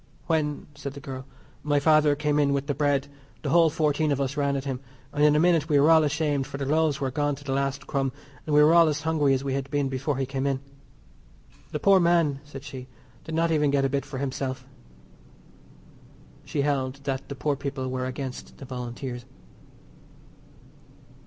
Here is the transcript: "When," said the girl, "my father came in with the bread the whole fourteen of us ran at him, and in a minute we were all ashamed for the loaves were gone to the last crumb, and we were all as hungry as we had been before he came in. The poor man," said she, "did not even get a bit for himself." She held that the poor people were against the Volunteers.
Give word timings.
"When," 0.25 0.65
said 0.73 0.93
the 0.95 0.99
girl, 0.99 1.27
"my 1.61 1.79
father 1.79 2.15
came 2.15 2.39
in 2.39 2.53
with 2.53 2.65
the 2.65 2.73
bread 2.73 3.07
the 3.43 3.51
whole 3.51 3.69
fourteen 3.69 4.11
of 4.11 4.19
us 4.19 4.35
ran 4.35 4.55
at 4.55 4.63
him, 4.65 4.79
and 5.13 5.23
in 5.23 5.35
a 5.35 5.39
minute 5.39 5.69
we 5.69 5.79
were 5.79 5.91
all 5.91 6.03
ashamed 6.03 6.47
for 6.47 6.57
the 6.57 6.65
loaves 6.65 6.99
were 6.99 7.11
gone 7.11 7.35
to 7.35 7.43
the 7.43 7.51
last 7.53 7.85
crumb, 7.85 8.11
and 8.47 8.55
we 8.55 8.63
were 8.63 8.73
all 8.73 8.87
as 8.87 9.01
hungry 9.01 9.35
as 9.35 9.43
we 9.43 9.53
had 9.53 9.69
been 9.69 9.89
before 9.89 10.17
he 10.17 10.25
came 10.25 10.47
in. 10.47 10.59
The 11.71 11.79
poor 11.79 11.99
man," 11.99 12.39
said 12.45 12.63
she, 12.63 12.87
"did 13.25 13.35
not 13.35 13.51
even 13.51 13.69
get 13.69 13.85
a 13.85 13.89
bit 13.89 14.03
for 14.03 14.17
himself." 14.17 14.65
She 16.45 16.63
held 16.63 16.95
that 17.03 17.29
the 17.29 17.35
poor 17.35 17.55
people 17.55 17.87
were 17.87 18.07
against 18.07 18.57
the 18.57 18.65
Volunteers. 18.65 19.23